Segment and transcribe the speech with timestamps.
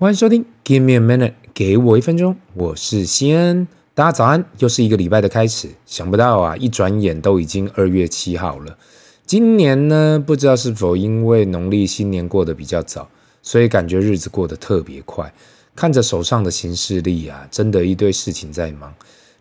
[0.00, 5.68] 欢迎收听，Give me a minute，给我一分钟，我是西恩，大家早安，又是一个礼拜的开始。
[5.84, 8.78] 想不到啊，一转眼都已经二月七号了。
[9.26, 13.10] 今年呢，不知道是否因为农历新年过得比较早，
[13.42, 15.30] 所以感觉日子过得特别快。
[15.76, 18.94] 看着手上的行事历啊，真的一堆事情在忙。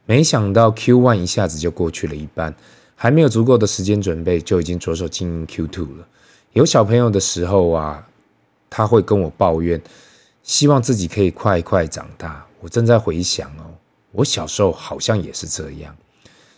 [0.05, 2.53] 没想到 Q One 一下子就过去了一半，
[2.95, 6.05] 还没有足够的时间准备，就已经着手经营 Q Two 了。
[6.51, 8.05] 有小朋友的时候啊，
[8.69, 9.81] 他会跟我抱怨。
[10.43, 12.45] 希望自己可以快快长大。
[12.61, 13.75] 我正在回想哦，
[14.11, 15.95] 我小时候好像也是这样，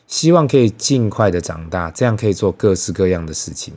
[0.08, 3.74] 希望可以尽快的长大，这样可以做各式各样的事情，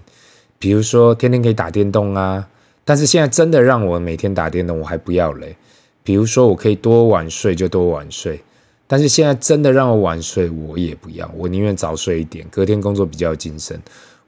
[0.59, 2.49] 比如说天天可以打电动啊。
[2.87, 5.57] 但是现在真的让我每天打电动，我还不要嘞。
[6.03, 8.43] 比如说我可以多晚睡就多晚睡，
[8.87, 13.81] 但是现在真的让我晚睡，我也不要，我宁愿早睡一点，隔天工作比较精神。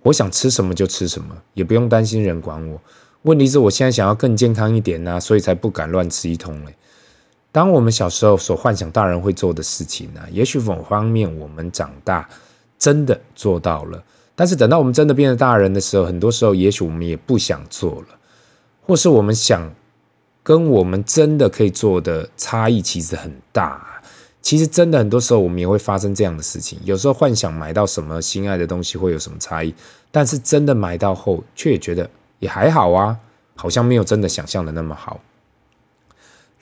[0.03, 2.81] 我想吃什么就吃什么，也不用担心人管我。
[3.27, 6.73] 问题是我现在想要更健康一点呢、所以才不敢乱吃一通嘞。
[7.51, 12.29] 当我们小时候所幻想大人会做的事情呢、也许某方面我们长大
[12.79, 14.01] 真的做到了，
[14.37, 18.09] 但是等到我们真的变成大人的时候，很多时候也许我们也不想做了，
[18.87, 19.75] 或是我们想
[20.45, 24.01] 跟我们真的可以做的差异其实很大。
[24.41, 29.75] 其实真的很多时候我们也会发生这样的事情，有时候幻想买到什么心爱的东西会有什么差异，
[30.13, 32.09] 但是真的买到后却也觉得。
[32.39, 33.19] 也还好啊，
[33.55, 35.21] 好像没有真的想象的那么好。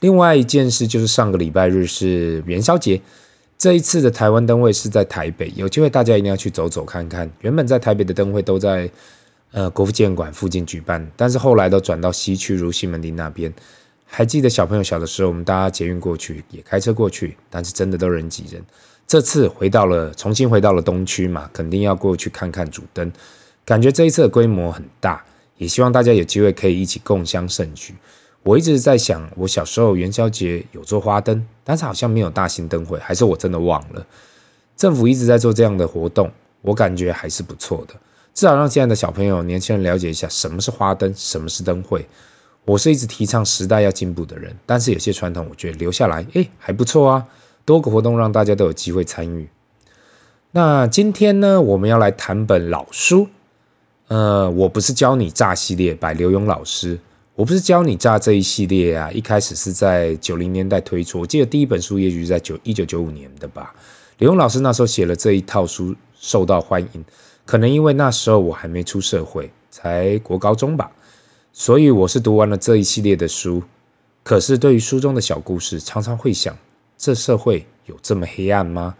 [0.01, 3.01] 另外一件事就是上个礼拜日是元宵节，
[3.57, 7.31] 这一次的台湾灯会是在台北，有机会大家一定要去走走看看。
[7.41, 8.91] 原本在台北的灯会都在
[9.53, 13.53] 呃国父纪念馆附近举办，但是后来都转到西区如西门町那边。
[14.07, 18.63] 还记得小朋友小的时候，我们搭捷运过去，也开车过去，但是真的都人挤人。
[19.07, 23.11] 这次回到了重新回到了东区嘛，肯定要过去看看主灯，
[23.65, 25.25] 感觉这一次的规模很大。
[25.57, 27.95] 也希望大家有机会可以一起共襄盛举。
[28.43, 34.07] 我一直在想，我小时候元宵节有做花灯，但是好像没有大型灯会，还是我真的忘了。
[34.77, 37.95] 政府一直在做这样的活动，我感觉还是不错的，
[38.35, 42.07] 至少让现在的小朋友、年轻人了解一下什么是花灯，什么是灯会。
[42.67, 47.27] 我是一直提倡时代要进步的人，但是有些传统，我觉得留下来，诶，还不错啊。
[47.65, 49.49] 多个活动让大家都有机会参与。
[50.51, 53.29] 那今天呢，我们要来谈本老书。
[54.15, 56.97] 呃，我不是教你诈系列，by 刘勇老师。
[57.35, 63.75] 我不是教你诈这一系列啊，一开始是在九零年代推出，我记得第一本书也许是在九一九九五年的吧。
[64.19, 67.05] 刘勇老师那时候写了这一套书，受到欢迎，
[67.45, 70.93] 可能因为那时候我还没出社会，才国高中吧，
[71.53, 73.65] 所以我是读完了这一系列的书。
[74.23, 76.57] 可是对于书中的小故事，常常会想，
[76.97, 78.95] 这社会有这么黑暗吗？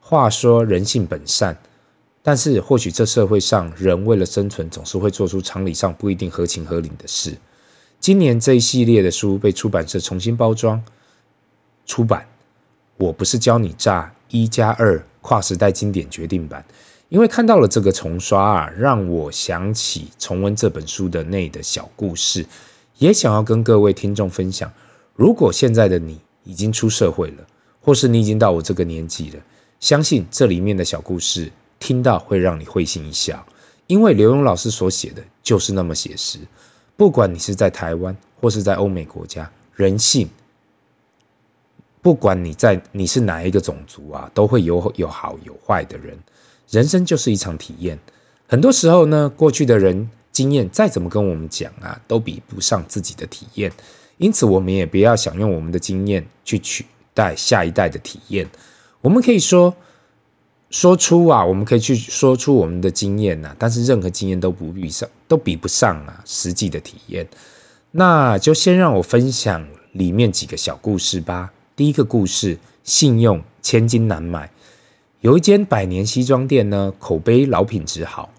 [0.00, 1.56] 话说人性本善。
[2.22, 7.34] 但是，或许这社会上人为了生存，总是会做出常理上不一定合情合理的事。
[7.98, 10.82] 今年这一系列的书被出版社重新包装
[11.86, 12.26] 出版。
[12.98, 16.62] 我不是教你诈一加二跨时代经典决定版，
[17.08, 22.44] 因为看到了这个重刷啊，让我想起重温这本书的内的小故事，
[22.98, 24.70] 也想要跟各位听众分享。
[25.14, 27.46] 如果现在的你已经出社会了，
[27.80, 29.40] 或是你已经到我这个年纪了，
[29.80, 31.50] 相信这里面的小故事。
[31.80, 33.44] 听到会让你会心一笑，
[33.86, 36.38] 因为刘墉老师所写的就是那么写实。
[36.96, 40.28] 不管你是在台湾或是在欧美国家，人性，
[42.02, 46.16] 不管你在你是哪一个种族啊，都会有有好有坏的人。
[46.68, 47.98] 人生就是一场体验，
[48.46, 53.72] 很多时候呢，过去的人经验再怎么跟我们讲啊，都比不上自己的体验。
[54.18, 58.46] 因此，我们也不要想用我们的经验去取代下一代的体验。
[59.00, 59.74] 我们可以说。
[60.70, 67.28] 说出啊，我们可以去说出我们的经验呐，但是任何经验都不比上，都比不上啊实际的体验。
[67.90, 71.52] 那就先让我分享里面几个小故事吧。
[71.74, 74.50] 第一个故事，信用千金难买。
[75.22, 78.30] 有一间百年西装店呢，口碑老品质好。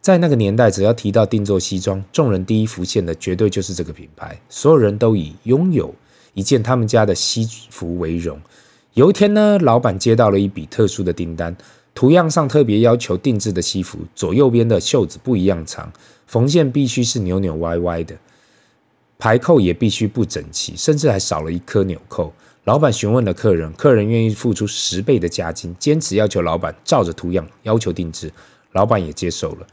[0.00, 5.94] 在那个年代，只要提到定做西装，众人第一浮现的绝对就是这个品牌，所有人都以拥有
[6.34, 8.40] 一件他们家的西服为荣。
[8.96, 11.54] 有一天呢，老板接到了一笔特殊的订单。
[11.94, 15.92] 图样上特别要求定制的西服，左右边的袖子不一样长，
[16.26, 18.16] 缝线必须是扭扭歪歪的，
[19.18, 22.32] 排扣也必须不整齐，甚至还少了一颗纽扣。
[22.64, 28.32] 老板询问了客人，客人愿意付出十倍的加金，坚持要求老板照着图样要求定制，
[28.72, 29.66] 老板也接受了。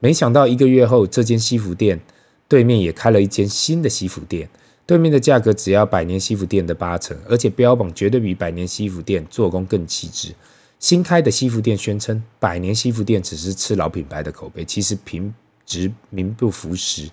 [0.00, 2.00] 没想到一个月后，这间西服店
[2.48, 4.48] 对面也开了一间新的西服店，
[4.86, 10.32] 对面的价格只要百年西服店的八成，而且标榜绝对比百年西服店做工更细致。
[10.78, 15.34] 新开的西服店宣称，百年西服店只是吃老品牌的口碑，其实品
[15.64, 17.10] 质名不符实。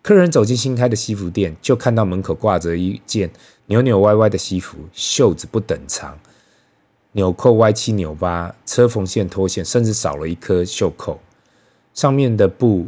[0.00, 3.30] 客人走进新开的西服店，就看到门口挂着一件
[3.66, 6.18] 扭扭歪歪的西服，袖子不等长，
[7.12, 11.20] 纽扣歪七扭八，车缝线脱线，甚至少了一颗袖扣。
[11.92, 12.86] 上面的布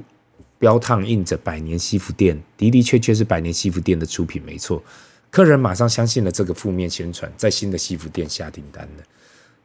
[0.59, 4.83] 标烫印着“百年西服店”，的的确确是百年西服店的出品，没错。
[5.31, 9.05] 客人马上相信了这个负面宣传，在新的西服店下订单了。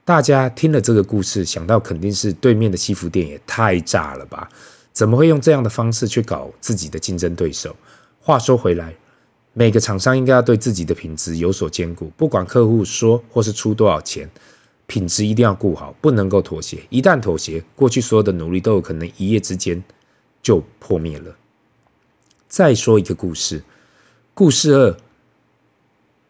[0.06, 4.50] 大家听了这个故事，想到肯定是对面的西服店也太炸了吧？
[4.92, 7.76] 怎么会用这样的方式去搞自己的竞争对手？
[8.20, 8.94] 话说回来，
[9.54, 14.30] 每个厂商应该要对自己的品质有所兼顾，不管客户说或是出多少钱，
[14.86, 16.80] 品质一定要顾好，不能够妥协。
[16.90, 19.82] 一旦妥协，过去所有的努力都有可能一夜之间
[20.44, 21.36] 就破灭了。
[22.48, 23.64] 再说一个故事，
[24.36, 24.96] 故事二：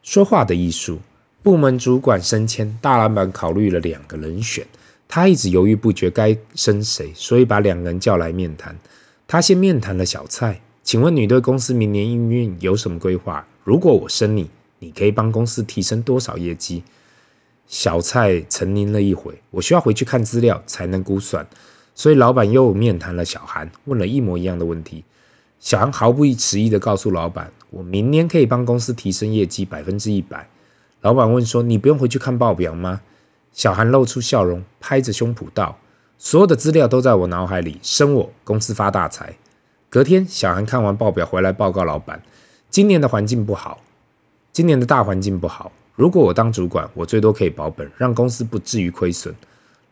[0.01, 0.99] 说话的艺术。
[1.41, 4.65] 部门主管升迁，大老板考虑了两个人选。
[5.09, 8.79] 他一直犹豫不决该升谁，所以把两个人叫来面谈。
[9.27, 13.45] 他先面谈了小蔡，请问你对公司明年营运有什么规划？
[13.65, 14.49] 如果我升你，
[14.79, 16.83] 你可以帮公司提升多少业绩？
[17.67, 21.45] 小蔡沉吟了一会，我需要回去看资料才能估算。
[21.95, 25.03] 所以老板又面谈了小韩，问了一模一样的问题。
[25.59, 30.49] 小韩毫不迟疑地告诉老板，我明年可以帮公司提升业绩百分之一百。
[31.01, 33.01] 老板问说，你不用回去看报表吗？
[33.51, 35.77] 小韩露出笑容，拍着胸脯道
[36.17, 39.35] ：“所有的资料都在我脑海里，升我，公司发大财。”
[39.89, 42.21] 隔天，小韩看完报表回来报告老板
[42.71, 43.79] ：“今年的环境不好，
[44.51, 45.71] 今年的大环境不好。
[45.95, 49.33] 如果我当主管，我最多可以保本，让公司不至于亏损。”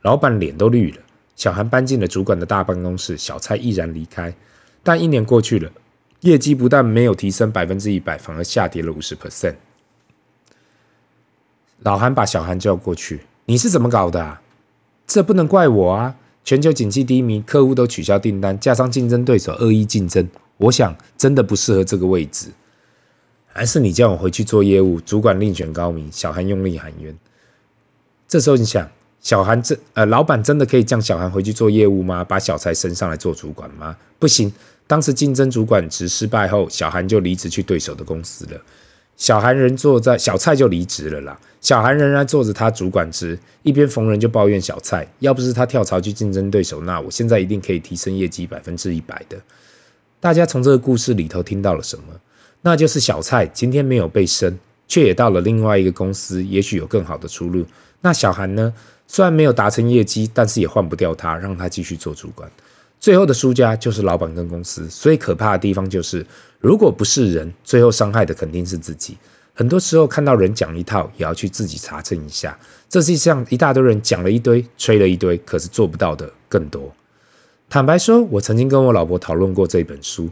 [0.02, 0.98] 老板脸都绿了。
[1.42, 4.32] 小韩搬进了主管的大办公室，小蔡毅然离开。
[4.84, 5.72] 但一年过去了，
[6.20, 9.56] 业绩不但没有提升百分之一百，反而下跌了五十 percent。
[11.80, 13.22] 老韩把小韩叫过去。
[13.46, 14.40] 你是怎么搞的啊？
[15.08, 16.16] 这不能怪我啊！
[16.44, 22.52] 全球景气低迷，客户都取消订单，加上竞争对手恶意竞争，我想真的不适合这个位置。
[23.48, 25.02] 还是你叫我回去做业务？
[25.02, 26.08] 主管另选高明。
[26.12, 27.18] 小韩用力喊冤。
[28.28, 28.88] 这时候你想，
[29.22, 32.24] 小韩这呃，老板真的可以叫小韩回去做业务吗？
[32.24, 33.96] 把小蔡升上来做主管吗？
[34.20, 34.52] 不行。
[34.88, 38.60] 当时竞争主管职失败后，小韩就离职去对手的公司了。
[39.16, 41.40] 小韩人坐在小蔡就离职了啦。
[41.62, 49.38] 小韩仍然做着他主管职，一边逢人就抱怨小蔡，要不是他跳槽去竞争对手，那我现在一定可以提升业绩百分之一百的。
[50.20, 52.04] 大家从这个故事里头听到了什么？
[52.64, 54.58] 那就是小蔡今天没有被升，
[54.88, 57.64] 却也到了另外一个公司，也许有更好的出路。
[58.02, 58.74] 那小韩呢？
[59.08, 62.50] 虽然没有达成业绩，但是也换不掉他，让他继续做主管。
[63.00, 64.90] 最后的输家就是老板跟公司。
[64.90, 66.26] 所以可怕的地方就是，
[66.60, 69.18] 如果不是人，最后伤害的肯定是自己。
[69.54, 72.58] 很多时候看到人讲一套，也要去自己查证一下。
[72.88, 76.90] 这世界上一大堆人讲了一堆，吹了一堆，可是做不到的更多。
[77.70, 80.30] 坦白说，我曾经跟我老婆讨论过这本书，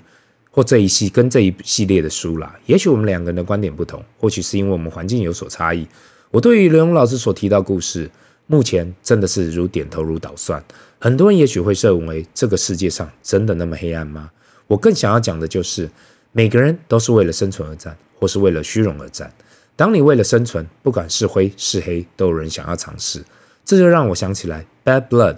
[0.49, 2.57] 或这一系跟这一系列的书啦。
[2.65, 5.85] 也许我们两个人的观点不同，或许是因为我们环境有所差异。
[6.31, 8.09] 我对于刘勇老师所提到故事，
[8.47, 10.63] 目前真的是如点头如捣蒜。
[10.99, 14.31] 很多人也许会认为，这个世界上真的那么黑暗吗？
[14.67, 15.89] 我更想要讲的就是，
[16.31, 17.97] 每个人都是为了生存而战。
[18.19, 19.33] 或是为了虚荣而战。
[19.77, 23.23] 当你为了生存，不管是灰是黑，都有人想要尝试。
[23.63, 25.35] 这就让我想起来《Bad Blood》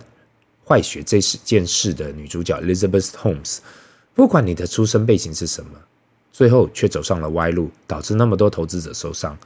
[0.67, 3.59] 坏血这件事的女主角 Elizabeth Holmes。
[4.15, 5.73] 不管你的出身背景是什么，
[6.31, 9.37] 最后却走上了歪路，导致那么多投资者受伤。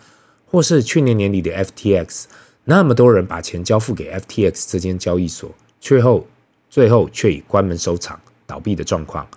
[0.55, 2.23] 或是去年年底的 FTX，
[2.63, 6.25] 那么多人把钱交付给 FTX 这间交易所，最后
[6.69, 9.27] 最后却以关门收场、倒闭的状况。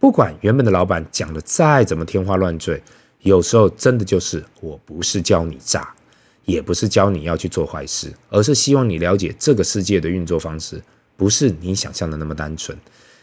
[0.00, 2.82] 不管原本的老板讲的再怎么天花乱坠。
[3.20, 5.92] 有时候真的就是，我不是教你诈，
[6.46, 10.82] 也不是教你要去做坏事，而是希望你了解这个世界的运作方式，
[11.18, 12.78] 不是你想象的那么单纯。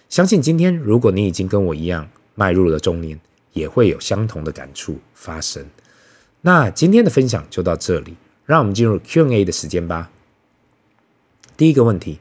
[0.08, 3.20] 相信今天如果你已经跟我一样迈入了中年，
[3.54, 5.66] 也会有相同的感触发生。
[6.42, 8.16] 那今天的分享就到这里，
[8.46, 10.10] 让我们进入 Q&A 的时间吧。
[11.58, 12.20] 第一个问题，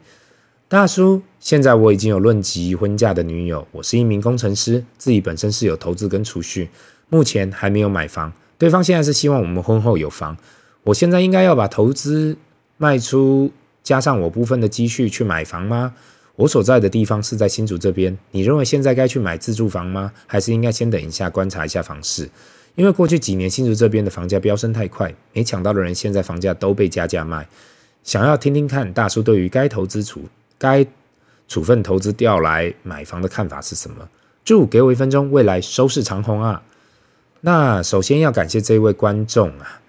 [0.66, 6.68] 大叔，现在我已经有论及婚嫁的女友，我是一名工程师，自己本身是有投资跟储蓄。
[7.08, 10.36] 目前还没有买房，对方现在是希望我们婚后有房。
[10.82, 12.36] 我现在应该要把投资
[12.76, 13.52] 卖出，
[13.84, 15.94] 加上我部分的积蓄去买房吗？
[16.34, 20.12] 我所在的地方是在新竹这边，你认为现在该去买自住房吗？
[20.26, 22.28] 还是应该先等一下观察一下房市？
[22.78, 27.48] 因为过去几年新竹这边的房价飙升太快，没抢到的人现在房价都被加价卖。
[28.04, 30.22] 想要听听看大叔对于该投资处
[30.56, 30.86] 该
[31.48, 34.08] 处分投资调来买房的看法是什么？
[34.44, 36.62] 祝给我一分钟，未来收视长虹啊！
[37.40, 39.80] 那首先要感谢这位观众啊，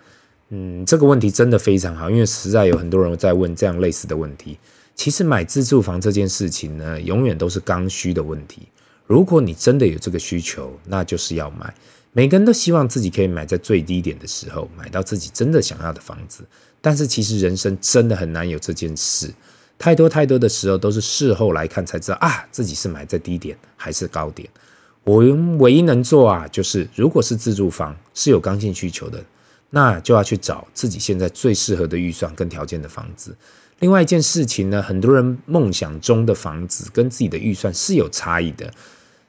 [0.49, 4.57] 嗯，这个问题真的非常好，因为实在有很多人在问这样类似的问题。
[4.95, 8.67] 其实买自住房这件事情呢，永远都是刚需的问题。
[9.05, 11.71] 如果你真的有这个需求，那就是要买。
[12.19, 16.43] 每个人都希望自己可以买在最低点的时候，买到自己真的想要的房子。
[16.81, 19.33] 但是其实人生真的很难有这件事，
[19.77, 24.49] 太多太多的时候都是事后来看才知道啊，自己是买在低点还是高点。
[25.05, 25.23] 我
[25.59, 29.23] 唯一能做啊，就是如果是自住房是有刚性需求的，
[29.69, 33.33] 那就要去找自己现在最适合的预算跟条件的房子。
[33.79, 38.73] 另外一件事情呢，很多人梦想中的房子跟自己的预算是有差异的，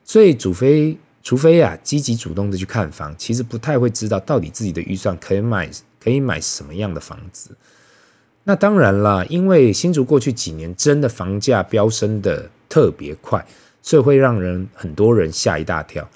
[0.05, 5.71] 所以除非除非啊积极主动的去看房，其实不太会知道到底自己的预算可以买
[6.03, 7.57] 可以买什么样的房子。
[8.45, 13.47] 那当然了，因为新竹过去几年真的房价飙升的特别快，
[13.83, 16.09] 所以会让人很多人吓一大跳。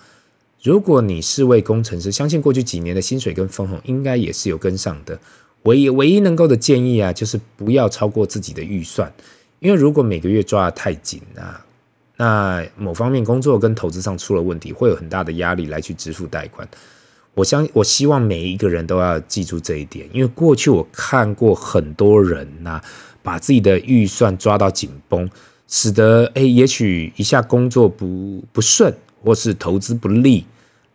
[0.62, 5.18] 如果你是位工程师，相信过去几年的薪水跟分红应该也是有跟上的。
[5.64, 9.12] 唯一唯一能够的建议啊，就是不要超过自己的预算，
[9.60, 11.64] 因为如果每个月抓得太紧啊，
[12.16, 16.68] 那某方面工作跟投资上出了问题，会有很大的压力来去支付贷款。
[17.34, 22.80] 我相我希望每一个人都要记住这一点，因为过去我看过很多人呐、
[23.22, 25.28] 把自己的预算抓到紧绷，
[25.66, 28.94] 使得诶，也许一下工作不不顺，
[29.24, 30.44] 或是投资不利，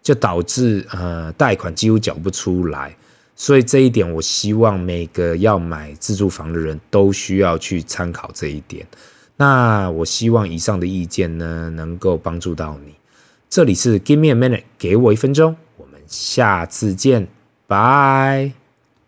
[0.02, 2.96] 就导致呃贷款几乎缴不出来。
[3.36, 8.88] 所以这一点，我希望每个要买自住房的人都需要去参考这一点。
[9.40, 12.96] 那我希望以上的意见呢，能够帮助到你。
[13.50, 17.30] 这里是 Give me a minute，给我一分钟，我们下次见，
[17.66, 18.59] 拜。